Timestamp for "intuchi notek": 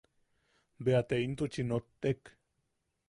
1.25-2.21